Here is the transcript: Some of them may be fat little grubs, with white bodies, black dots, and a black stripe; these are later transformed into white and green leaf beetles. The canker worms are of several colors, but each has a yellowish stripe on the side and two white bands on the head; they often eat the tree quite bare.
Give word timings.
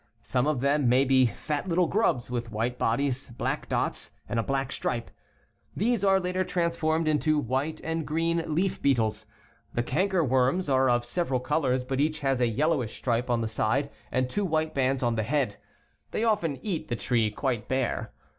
Some 0.23 0.47
of 0.47 0.61
them 0.61 0.89
may 0.89 1.05
be 1.05 1.27
fat 1.27 1.69
little 1.69 1.85
grubs, 1.85 2.31
with 2.31 2.51
white 2.51 2.79
bodies, 2.79 3.29
black 3.29 3.69
dots, 3.69 4.09
and 4.27 4.39
a 4.39 4.43
black 4.43 4.71
stripe; 4.71 5.11
these 5.77 6.03
are 6.03 6.19
later 6.19 6.43
transformed 6.43 7.07
into 7.07 7.37
white 7.37 7.79
and 7.83 8.03
green 8.03 8.43
leaf 8.47 8.81
beetles. 8.81 9.27
The 9.75 9.83
canker 9.83 10.23
worms 10.23 10.67
are 10.67 10.89
of 10.89 11.05
several 11.05 11.39
colors, 11.39 11.83
but 11.83 11.99
each 11.99 12.21
has 12.21 12.41
a 12.41 12.47
yellowish 12.47 12.97
stripe 12.97 13.29
on 13.29 13.41
the 13.41 13.47
side 13.47 13.91
and 14.11 14.27
two 14.27 14.43
white 14.43 14.73
bands 14.73 15.03
on 15.03 15.13
the 15.13 15.21
head; 15.21 15.57
they 16.09 16.23
often 16.23 16.57
eat 16.63 16.87
the 16.87 16.95
tree 16.95 17.29
quite 17.29 17.67
bare. 17.67 18.11